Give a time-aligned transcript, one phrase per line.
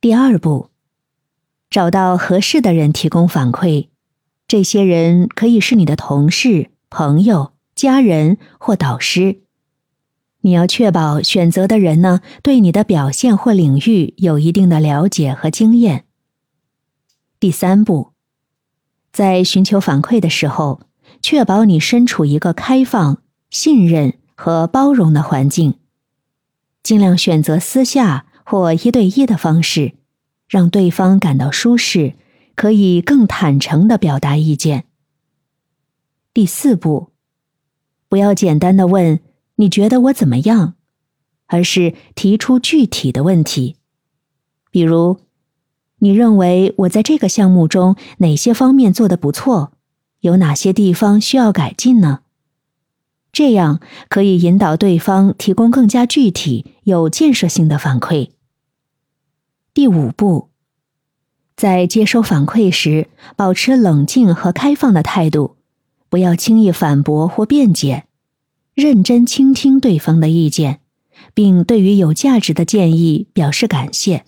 [0.00, 0.70] 第二步，
[1.68, 3.88] 找到合适的人提供反馈，
[4.46, 9.40] 这些人可以是你的同事、朋友、家人或导师。
[10.42, 16.04] 你要确保选择的人呢，对你的表现或领域有一定的了解和经验。
[17.40, 18.12] 第三步，
[19.12, 20.82] 在寻求反馈的时候，
[21.20, 23.20] 确保你身处一个开放、
[23.50, 25.74] 信任和包容的环境，
[26.84, 28.26] 尽量选择私下。
[28.50, 29.92] 或一对一的方式，
[30.48, 32.14] 让对方感到舒适，
[32.54, 34.86] 可以更坦诚的表达意见。
[36.32, 37.10] 第四步，
[38.08, 39.20] 不要简单的问
[39.56, 40.76] “你觉得我怎么样”，
[41.44, 43.76] 而是提出具体的问题，
[44.70, 45.18] 比如
[46.00, 49.74] ：“你认为我在这个项目中哪些方面做的不错？
[50.20, 52.20] 有哪些地方需要改进呢？”
[53.30, 58.30] 这样可以引导对方提供更加具体、有建设性的反馈。
[59.78, 60.48] 第五步，
[61.54, 63.06] 在接收反馈时，
[63.36, 65.54] 保持冷静和开放的态度，
[66.08, 68.06] 不要轻易反驳或辩解，
[68.74, 70.80] 认真倾听对方的意见，
[71.32, 74.24] 并对于有价值的建议表示感谢。